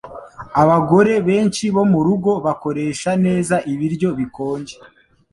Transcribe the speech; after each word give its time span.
Abagore 0.61 1.13
benshi 1.27 1.63
bo 1.75 1.83
murugo 1.91 2.31
bakoresha 2.45 3.11
neza 3.25 3.55
ibiryo 3.71 4.09
bikonje. 4.19 4.75